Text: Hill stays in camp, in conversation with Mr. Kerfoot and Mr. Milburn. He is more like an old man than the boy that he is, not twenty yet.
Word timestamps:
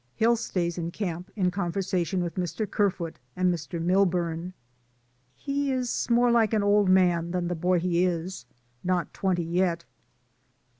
Hill 0.15 0.35
stays 0.35 0.79
in 0.79 0.89
camp, 0.89 1.29
in 1.35 1.51
conversation 1.51 2.23
with 2.23 2.33
Mr. 2.33 2.67
Kerfoot 2.67 3.19
and 3.35 3.53
Mr. 3.53 3.79
Milburn. 3.79 4.53
He 5.35 5.71
is 5.71 6.09
more 6.09 6.31
like 6.31 6.55
an 6.55 6.63
old 6.63 6.89
man 6.89 7.29
than 7.29 7.47
the 7.49 7.53
boy 7.53 7.77
that 7.77 7.83
he 7.85 8.03
is, 8.03 8.47
not 8.83 9.13
twenty 9.13 9.43
yet. 9.45 9.85